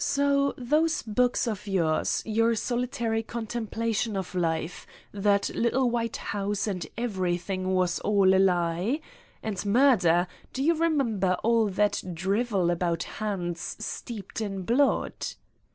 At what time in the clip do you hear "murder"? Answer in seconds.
9.63-10.25